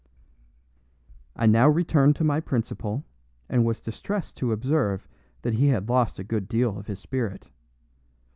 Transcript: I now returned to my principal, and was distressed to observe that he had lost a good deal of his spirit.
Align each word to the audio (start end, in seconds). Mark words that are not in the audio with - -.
I 1.35 1.45
now 1.45 1.69
returned 1.69 2.15
to 2.15 2.23
my 2.23 2.39
principal, 2.39 3.05
and 3.47 3.63
was 3.63 3.81
distressed 3.81 4.35
to 4.37 4.51
observe 4.51 5.07
that 5.43 5.53
he 5.53 5.67
had 5.67 5.89
lost 5.89 6.17
a 6.17 6.23
good 6.23 6.49
deal 6.49 6.75
of 6.79 6.87
his 6.87 6.97
spirit. 6.99 7.51